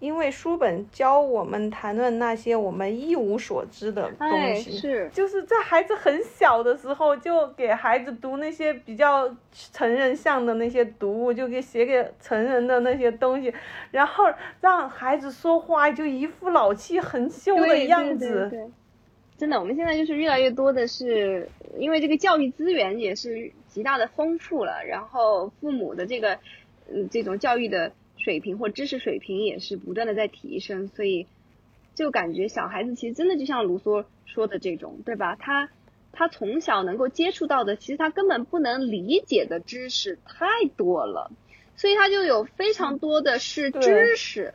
[0.00, 13.52] 因为书本教我们谈论那些我们一无所知的东西，是就是在孩子很小的时候就给孩子读那些比较成人向的那些读物，就给写给成人的那些东西，
[13.90, 14.24] 然后
[14.60, 18.70] 让孩子说话就一副老气横秋的样子。
[19.36, 26.38] 真的，我们现在就是越来越多的是因为这个教育资源也是极大的丰富了，然后父母的这个
[26.92, 27.92] 嗯这种教育的
[28.28, 31.26] 水平或知识水平也是不断的在提升，所以
[31.94, 35.34] 就感觉小孩子其实真的就像卢梭说的这种，对吧？
[35.34, 35.70] 他
[36.12, 41.32] 他从小能够接触到的，其实他根本不能理解的知识太多了，
[41.74, 44.52] 所以他就有非常多的是知识，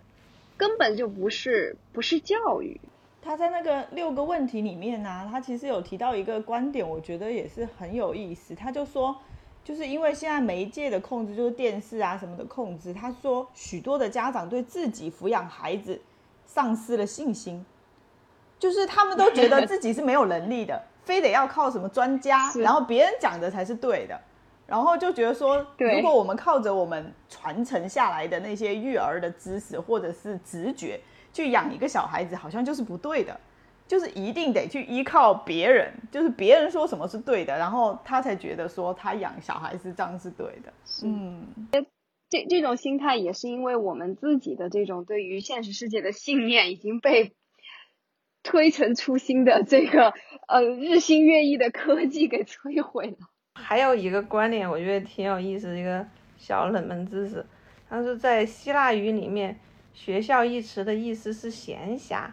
[0.55, 2.79] 根本就不是不是教育。
[3.23, 8.53] 他在那个六个问题里面呢，他其实有提到一个观点，我觉得也是很有意思。
[8.53, 9.17] 他就说，
[9.63, 12.93] 就是因为现在媒介的控制，就是电视啊什么的控制。
[12.93, 15.99] 他说，许多的家长对自己抚养孩子
[16.45, 17.65] 丧失了信心，
[18.59, 24.19] 就是他们都觉得自己是没有能力的，非得要靠什么专家，然后别人讲的才是对的，
[24.67, 30.99] 然后就觉得说，如果我们靠着我们传承下来的那些育儿的知识或者是直觉。
[31.35, 33.35] 去养一个小孩子好像就是不对的，
[33.87, 40.73] 就是一定得去依靠别人，就是别人说什么是对的，然后他才觉得说他养小孩是这样是对的。
[41.03, 41.47] 嗯，
[42.29, 47.33] 这这种心态也是因为我们自己的这种对于现实世界的信念已经被
[48.41, 50.13] 推陈出新的这个
[50.47, 53.17] 呃日新月异的科技给摧毁了。
[53.55, 56.05] 还有一个观点，我觉得挺有意思，一个
[56.37, 57.45] 小冷门知识，
[57.87, 59.59] 他说在希腊语里面。
[59.95, 62.27] 学校一词的意思是闲暇，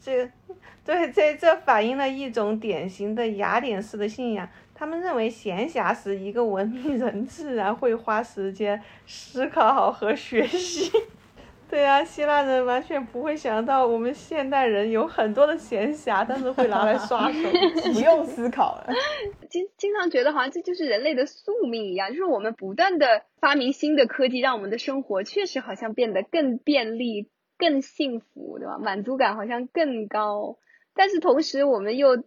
[0.00, 0.30] 这，
[0.84, 4.48] 对，这这反映了一种典型的雅典式的信仰。
[4.74, 10.90] 他们认为闲暇时，一个文明人自然会花时间思考好和学习。
[11.68, 17.38] 对啊，希腊人完全不会想到我们现代人有很多的闲暇，但是会拿来刷手
[17.82, 18.88] 机，不用思考了。
[19.48, 27.28] 经经常觉得好像这就是人类的宿命一样，就是我们不断的发明新的科技，让我们的生活确实好像变得更便利、
[27.60, 28.78] 更幸福，对吧？
[28.78, 30.56] 满足感好像更高，
[30.94, 32.24] 但是同时我们又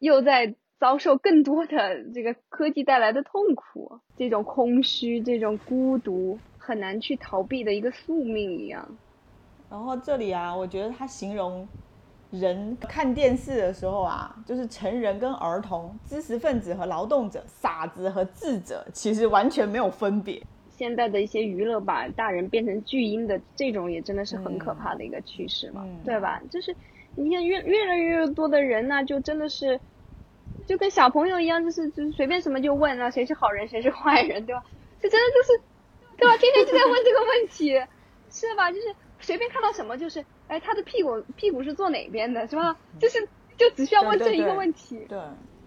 [0.00, 6.38] 又在遭受更多的这个科技带来的痛苦，这种空虚，这种孤独。
[6.58, 8.84] 很难去逃避的一个宿命一样。
[9.70, 11.64] 然后这里啊，我觉得他形容
[12.32, 20.42] 人看电视的时候啊，就是成人跟儿童、知识分子和劳动者、傻子和智者，其实完全没有分别。
[20.76, 26.40] 现在的一些娱乐把大人变成巨婴的这种，也真的是很可怕的一个趋势嘛，对吧？
[26.50, 26.74] 就是
[27.14, 29.80] 你看越越来越多的人呢，就真的是
[30.66, 34.62] 就跟小朋友一样，就是就是随便什么就问啊，谁是好人，谁是坏人，对吧？
[35.00, 35.60] 这真的就是。
[36.18, 36.34] 对吧？
[36.38, 37.74] 天天就在问这个问题，
[38.30, 38.72] 是吧？
[38.72, 38.86] 就是
[39.20, 42.74] 随便看到什么，就是哎，他的屁股屁股是坐哪边的，是吧？
[42.98, 45.18] 就是就只需要问这一个问题，对，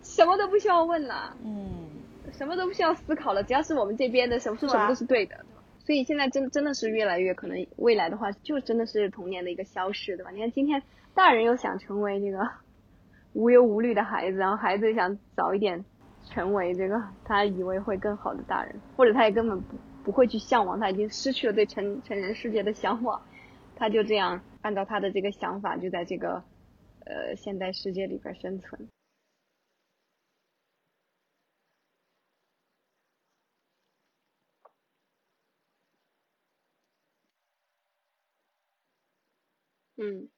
[0.01, 1.88] 什么都不需要问了，嗯，
[2.31, 5.45] 什么都不需要思考了，只要是我们这边的，什么说什么都是对的。
[5.79, 10.31] 所以现在真真的是越来越可能，未来的话就真的是童年的一个消逝，对吧？
[10.31, 10.81] 你看今天
[11.13, 12.47] 大人又想成为这个
[13.33, 15.83] 无忧无虑的孩子，然后孩子想早一点
[16.25, 19.75] 成为这个他以为会更好的大人，或者他也根本不。
[20.01, 23.21] 不会去向往，他已经失去了对成成人世界的向往，
[23.75, 26.41] 他就这样按照他的这个想法，就在这个
[27.05, 28.87] 呃现代世界里边生存。
[39.99, 40.29] 嗯，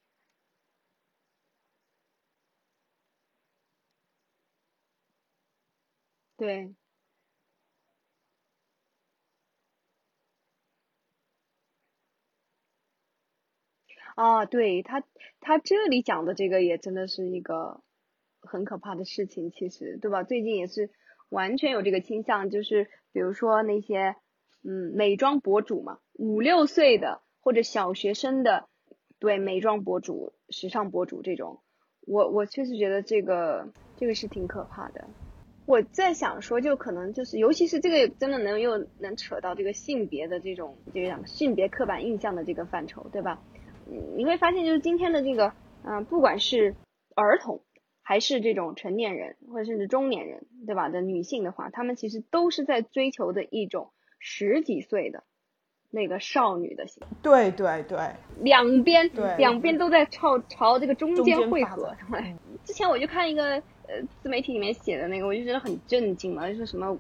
[6.37, 6.73] 对。
[14.15, 15.03] 啊，对他，
[15.39, 17.81] 他这里讲的这个也真的是一个
[18.41, 20.23] 很可怕的事情，其实，对吧？
[20.23, 20.89] 最近也是
[21.29, 24.15] 完全有这个倾向，就是比如说那些
[24.63, 28.67] 嗯美妆博主嘛，五六岁的或者小学生的，
[29.21, 31.59] 对美妆博主、时尚博主这种，
[32.07, 35.05] 我我确实觉得这个这个是挺可怕的。
[35.67, 43.39] 我在想说，就可能就是，尤其是这个真的能又能扯到这个性别的这种这个性别刻板印象的这个范畴，对吧？
[44.15, 45.53] 你会发现，就是今天的这个，
[45.83, 46.75] 嗯，不管是
[47.13, 47.61] 儿童，
[48.01, 50.89] 还是这种成年人，或者甚至中年人，对吧？
[50.89, 55.23] 的女性的话，她们其实都是在追求的一种十几岁的
[55.91, 57.99] 那个少女的形对对对，
[58.41, 61.95] 两边两边都在朝朝这个中间汇合。
[62.09, 63.55] 对，之前我就看一个
[63.87, 66.97] 呃自媒体里面写的那个，我就觉得很震惊嘛，就是什么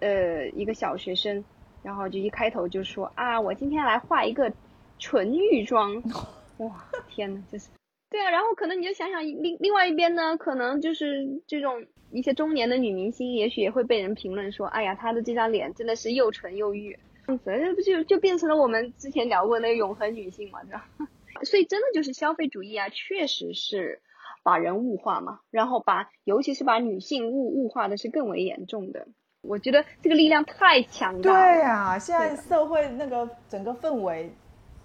[0.00, 1.44] 呃一个小学生，
[1.82, 4.52] 然后就一开头就说啊，我今天来画一个。
[4.98, 6.02] 纯欲妆，
[6.56, 7.68] 哇，天呐，就是，
[8.08, 20.88] 对啊，然后可能你就想想另另外一边呢，可能就是这种一些中年的女明星，也许也会被人评论说，哎呀，她的这张脸真的是又纯又欲，这不就就变成了我们之前聊过那个永恒女性嘛，对吧？
[21.44, 24.00] 所以真的就是消费主义啊，确实是
[24.42, 29.08] 把人物化嘛，然后把尤其是把女性物物化的是更为严重的。
[29.42, 31.52] 我觉得这个力量太强大了。
[31.52, 34.32] 对呀、现在社会那个整个氛围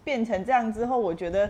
[0.04, 1.50] 变成这样之后，我觉得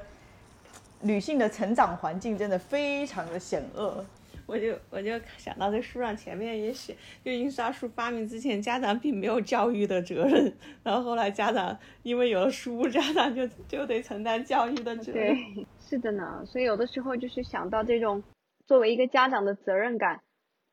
[1.01, 4.05] 女性的成长环境真的非常的险恶。
[4.51, 6.93] 我就我就想到这书上前面也写，
[7.23, 15.33] 就印刷术发明之前，家长并没有教育的责任，然后后来家长因为有了书，家长就就得承担教育的责任。
[15.33, 16.43] 对，是的呢。
[16.45, 18.21] 所以有的时候就是想到这种
[18.67, 20.21] 作为一个家长的责任感，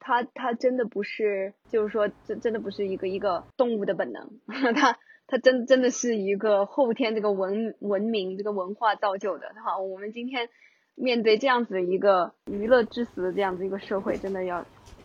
[0.00, 4.40] 他他真的不是，就是说这真的不是一个一个动物的本能，
[4.74, 4.98] 他
[5.28, 9.48] 他真真的是一个后天这个文文明这个文化造就的。
[9.64, 10.48] 哈，我们今天
[11.00, 14.64] 面对这样子的一个娱乐至死的这样子一个社会，真的要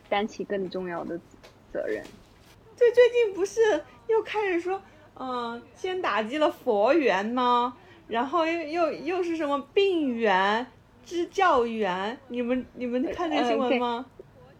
[0.09, 1.19] 担起更重要的
[1.71, 2.03] 责任。
[2.77, 3.61] 对，最近不是
[4.07, 4.81] 又开始说，
[5.15, 7.77] 嗯、先打击了佛缘吗？
[8.07, 10.65] 然后又又又是什么病缘、
[11.05, 12.17] 支教缘？
[12.27, 14.05] 你们你们看这个新闻吗？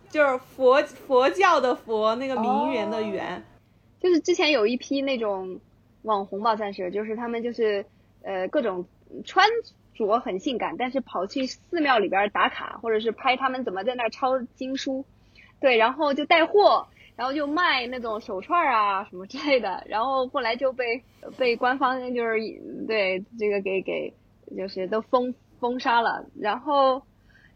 [0.09, 3.43] 就是佛佛教的佛，那个名媛的媛。
[3.99, 5.59] 就是之前有一批那种
[6.03, 7.83] 网红吧，算是，就是他们就是
[8.21, 8.85] 呃各种
[9.25, 9.47] 穿
[9.95, 15.05] 着很性感，但是跑去寺庙里边打卡，或者是拍他们怎么在那儿抄经书，
[15.59, 21.03] 对，然后就带货，然后就卖那种手串啊什么之类的，然后后来就被
[21.37, 22.37] 被官方就是
[22.87, 24.13] 对这个给给
[24.57, 27.03] 就是都封封杀了，然后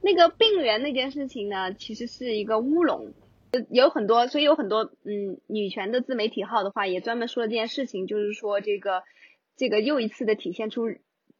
[0.01, 3.13] 那个病源那件事情呢，其实是一个乌龙。
[3.71, 9.03] 有很多，所以有很多嗯女权的自媒体号的话，也专门说了这件事情，就是说这个
[9.55, 10.83] 这个又一次的体现出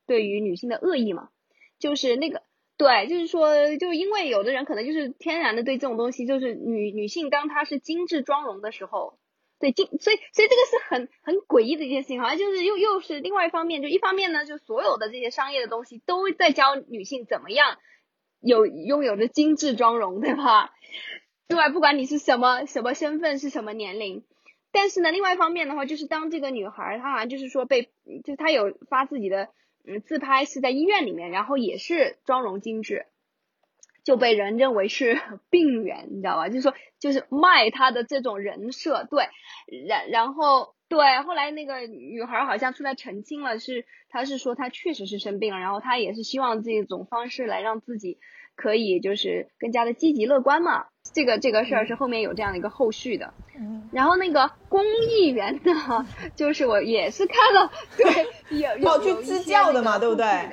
[0.07, 1.29] 对于女性的恶意嘛，
[1.77, 2.41] 就是那个
[2.77, 9.19] 对，就是说，就因为有的人可能就是天然的对这种东西，就是女女性当她是精致妆容的时候，
[9.59, 17.77] 对精，所以所以这个是很很诡异的一件事情，好像就是又又是另外一方面，就一方面呢，就所有的这些商业的东西都在教女性怎么样
[18.39, 20.71] 有拥有着精致妆容，对吧？
[21.47, 24.23] 对，不管你是什么什么身份，是什么年龄，
[24.71, 27.89] 但是呢，另外一方面的话，就是当这个女孩儿她好像就是说被，
[28.23, 29.49] 就她有发自己的
[29.88, 33.05] 嗯自拍是在医院里面，然后也是妆容精致，
[34.03, 35.19] 就被人认为是
[35.49, 36.49] 病源，你知道吧？
[36.49, 39.27] 就是说就是卖他的这种人设，对，
[39.88, 48.19] 然然后对，后来那个女孩儿好像出来澄清了，是她是说她确实是生病了，然后她也是希望这种方式来让自己
[48.55, 50.88] 可以就是更加的积极乐观嘛。
[51.13, 53.33] 这个这个事儿是后面有这样的一个后续的。
[53.57, 60.49] 嗯，然后那个公益员呢， 就是我也是看了，对，有有哦去支教的嘛对不对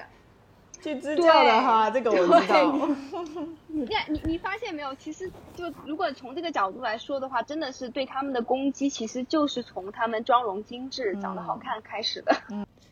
[0.81, 2.89] 去支教的哈，这个我知道。
[3.69, 4.95] 你看，你你发现没有？
[4.95, 12.37] 其实就如果从这个角度来说的话，真的是对他们的攻击，其实就是从他们妆容精致、长得好看开始的。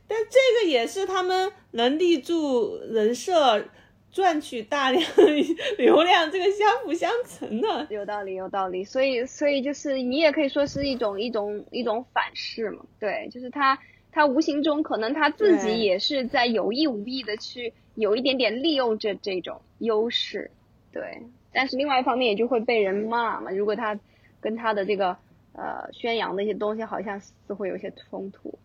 [0.09, 3.65] 但这个也是他们能立住人设、
[4.13, 5.03] 赚取大量
[5.79, 7.87] 流量，这个相辅相成的。
[7.89, 8.85] 有道理，有道理。
[8.85, 12.85] 所以，所以就是你也可以说是一种一种一种反噬嘛。
[13.01, 13.79] 对，就是他
[14.13, 20.51] 他无形中可能他自己也是在有意无意的去有一点点利用这这种优势。
[20.93, 23.51] 对，但是另外一方面也就会被人骂嘛。
[23.51, 23.99] 如果他
[24.43, 25.17] 跟他的这个
[25.55, 28.59] 呃宣扬的一些东西好像似乎有些冲突。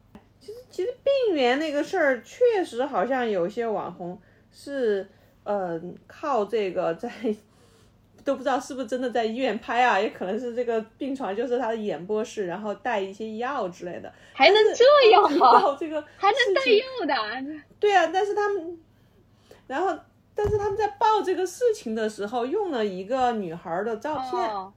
[0.69, 4.19] 其实病源那个事儿，确实好像有些网红
[4.51, 5.07] 是，
[5.47, 7.09] 呃，靠这个在，
[8.25, 15.55] 都不知道是不是真的在医院拍啊，也可能是这个病床就是他的演播室，然后带一些药之类的，还能这样吗？
[15.61, 17.61] 靠这个 还能带药的？
[17.79, 18.77] 对啊，但是他们，
[19.67, 19.97] 然后
[20.35, 24.73] 但是他们在报这个事情的时候用了一个女孩的照片，哦，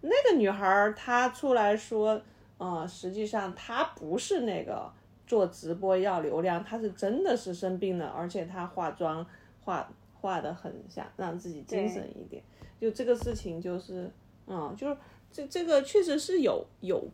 [0.00, 2.18] 那个女孩儿她出来说，
[2.56, 4.90] 呃，实际上她不是那个
[5.26, 9.26] 做直播要流量，她是真的是生病了，而且她化妆
[9.64, 9.86] 化
[10.26, 12.42] 化的很想，让自己精神一点。
[12.80, 14.10] 就这个事情就是，
[14.48, 14.96] 嗯，就是
[15.30, 17.08] 这这个确实是有有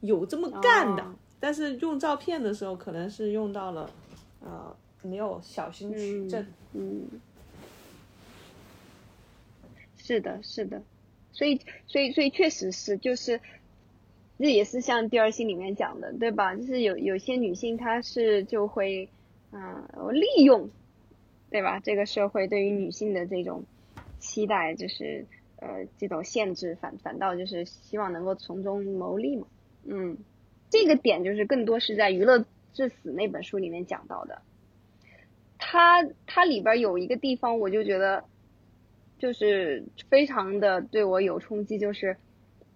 [0.00, 3.90] 有这么干的，哦但是用照片的时候可能是用到了，
[4.40, 6.46] 呃，没有小心取证。
[6.72, 7.06] 嗯，
[9.98, 10.80] 是的，是的，
[11.32, 13.40] 所以，所以，所以确实是，就是，
[14.38, 16.54] 这也是像第二性里面讲的，对吧？
[16.54, 19.08] 就是有有些女性她是就会，
[19.52, 20.70] 嗯、利用，
[21.54, 21.78] 对吧？
[21.78, 23.62] 这个社会对于女性的这种
[24.18, 25.24] 期待，就是
[25.60, 29.46] 呃这种限制，反反倒就是希望能够从中牟利嘛。
[29.84, 30.18] 嗯，
[30.68, 34.42] 这个点就是更多是在《娱乐至死》那本书里面讲到的。
[35.56, 38.24] 它它里边有一个地方，我就觉得
[39.20, 42.16] 就是非常的对我有冲击，就是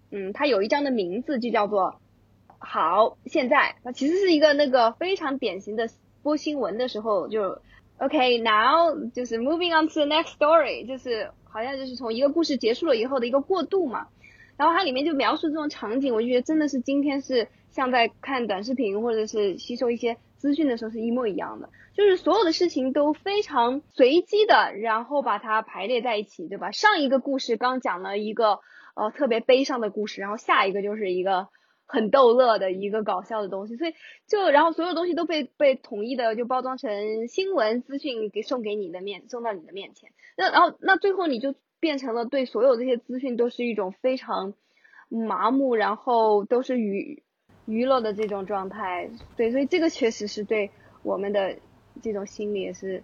[0.09, 1.99] 嗯，它有一章的名字就叫做
[2.59, 5.89] “好现在”，它其实是一个那个非常典型的
[6.23, 7.61] 播新闻的时候就
[7.99, 14.07] OK now 就是 moving on to the next story，就是好像就是从一个故事结束了以后的一个过渡嘛。
[14.55, 26.71] 然后它里面就描述这种场景，我就觉得真的是今天是像在看短视频或者是吸收一些资讯的时候是一模一样的，就是所有的事情都非常随机的，然后把它排列在一起，对吧？
[26.71, 28.59] 上一个故事刚讲了一个
[28.95, 31.47] 呃特别悲伤的故事，然后下一个就是一个。
[31.91, 33.95] 很逗乐的一个搞笑的东西，所以
[34.27, 44.53] 就然后所有东西都被被统一的就包装成新闻资讯给送给你的面送到你的面前，那然后那最后你就变成了对所有这些资讯都是一种非常
[45.09, 47.23] 麻木，然后都是娱
[47.65, 50.69] 娱乐的这种状态，对，所以这个确实是对
[51.01, 51.55] 我们的
[52.03, 53.01] 这种心理也是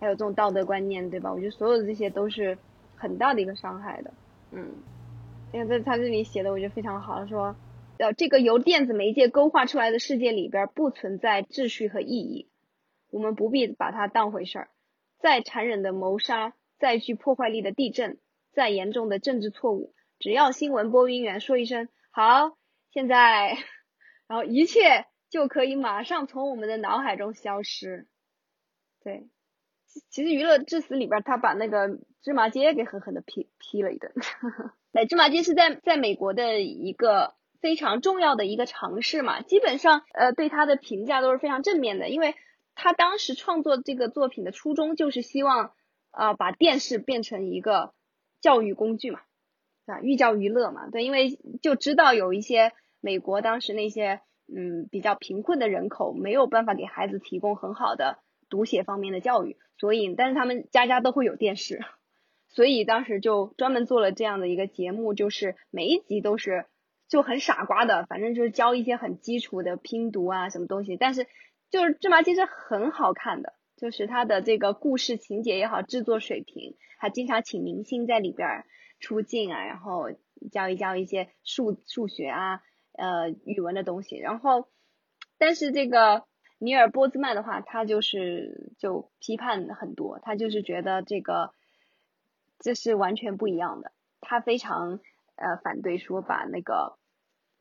[0.00, 1.32] 还有这种道德观念，对吧？
[1.32, 2.58] 我觉得所有的这些都是
[2.96, 4.12] 很大的一个伤害的，
[4.50, 4.68] 嗯，
[5.52, 7.54] 因为在他这里写的我觉得非常好，说。
[8.00, 12.48] 呃，这个由电子媒介勾画出来的世界里边不存在秩序和意义，
[13.10, 14.70] 我们不必把它当回事儿。
[15.18, 18.18] 再残忍的谋杀，再具破坏力的地震，
[18.52, 22.56] 再严重的政治错误，只要新闻播音员说一声“好，
[22.90, 23.58] 现在”，
[24.26, 28.08] 然后一切就可以马上从我们的脑海中消失。
[29.04, 29.28] 对，
[30.08, 34.10] 其实《娱乐至死》里边他把那个芝麻街给狠狠的批批了一顿。
[34.94, 37.38] 对，芝麻街是在在美国的一个。
[37.60, 42.34] 非常重要的一个尝试嘛，基本上呃对他的评价都是非常正面的，因为
[42.74, 45.72] 他当时创作这个作品的初衷就是希望
[46.10, 47.92] 啊把电视变成一个
[48.40, 49.20] 教育工具嘛，
[49.86, 61.80] 啊寓教于乐嘛，对，因为就知道有一些美国当时那些嗯比较贫困的人口没有办法给孩子提供很好的读写方面的教育，所以但是他们家家都会有电视，
[62.48, 66.64] 所以当时就专门做了这样的一个节目，就是每一集都是。
[67.10, 70.96] 就很傻瓜的，反正就是教一些很基础的拼读啊，什么东西。
[70.96, 71.26] 但是
[71.68, 78.64] 就是芝麻其实很好看的，就是它的这个故事情节也好，制作水平，还经常请明星在里边
[79.00, 80.12] 出镜啊，然后
[80.52, 84.16] 教一教一些数数学啊，呃，语文的东西。
[84.16, 84.68] 然后，
[85.36, 86.22] 但是这个
[86.60, 91.52] 尼尔波兹曼的话，他就是就批判很多，他就是觉得这个
[92.60, 93.90] 这是完全不一样的，
[94.20, 95.00] 他非常
[95.34, 96.99] 呃反对说把那个。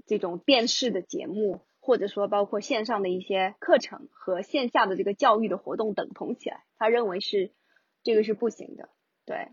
[0.10, 7.51] 这种电视的节目，或者说包括线上的一些课程和线下的这个教育的活动等同起来，他认为是
[8.01, 8.89] 这个是不行的。
[9.28, 9.49] 对，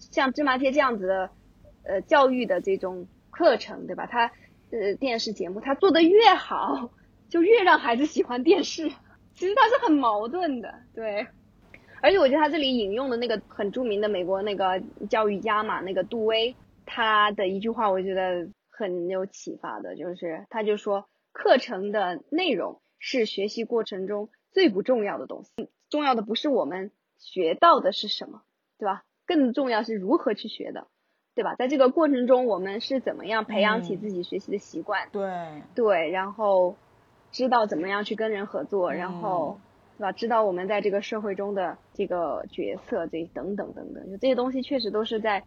[0.00, 1.30] 像芝麻街这样子的
[1.84, 4.06] 呃教育的这种课程，对吧？
[4.06, 4.32] 他
[4.72, 6.90] 呃电视节目他做的越好，
[7.28, 8.90] 就越让孩子喜欢电视。
[9.34, 11.28] 其实他是很矛盾的，对。
[12.00, 18.48] 而且我觉得他这里引用的那个很著名的美国那个教育家嘛，那个杜威，他的一句话，我觉得。
[18.72, 28.42] 很有启发的，就是他就说，课程的内容是学习过程中最不重要的东西，重要的不是我们学到的是什么，
[28.78, 29.04] 对吧？
[29.26, 30.88] 更重要是如何去学的，
[31.34, 31.54] 对吧？
[31.54, 35.08] 在这个过程中，我们是怎么样培养起自己学习的习惯？
[35.12, 36.76] 对对，然后
[37.30, 39.60] 知道怎么样去跟人合作，然后
[39.96, 40.12] 对吧？
[40.12, 45.44] 知道我们在这个社会中的这个角色，这等等等等，就这些东西确实都是在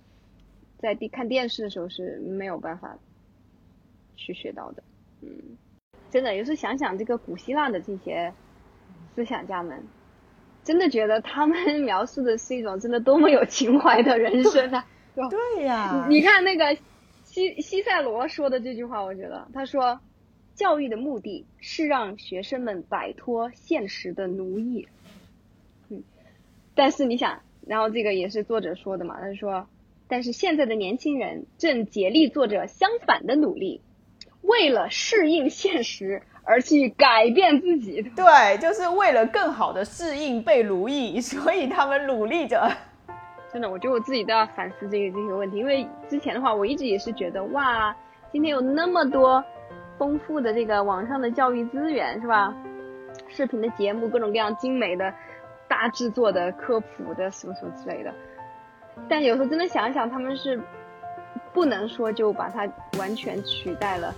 [0.77, 2.97] 在看电视的时候是没有办法。
[4.15, 4.83] 去学到的，
[5.21, 5.57] 嗯，
[6.09, 8.33] 真的，有时候想想这个古希腊的这些
[9.13, 9.83] 思想家们，
[10.63, 14.85] 真的觉得他们 描述的是一种真的多么有情怀的人生啊！
[15.29, 16.77] 对呀，你看那个
[17.23, 19.99] 西西塞罗说的这句话，我觉得他说，
[20.55, 24.87] 教育的目的是让学生们摆脱现实的奴役。
[25.89, 26.03] 嗯，
[26.75, 29.67] 但是你想，然后这个也是作者说的嘛，他说，
[30.07, 33.81] 但是现在的年轻人正竭力做着相反的努力。
[34.47, 42.69] 为了适应现实而去改变自己，对，就是为了更好的适应被奴役，所以他们努力着。
[43.51, 47.95] 真的，我觉得我自己都要反思这个这个问题，因为之前的话，我一直也是觉得，哇，
[48.31, 49.43] 今天有那么多
[49.97, 52.53] 丰富的这个网上的教育资源，是吧？
[53.29, 55.13] 视频的节目，各种各样精美的、
[55.67, 58.13] 大制作的科普的什么什么之类的。
[59.07, 60.61] 但有时候真的想想，他们是。
[61.55, 64.13] 不能说就把它完全取代了，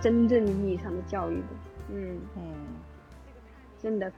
[0.00, 1.46] 真正意义上的教育的，
[1.94, 2.20] 嗯。
[2.36, 2.42] 嗯，
[3.82, 4.12] 真的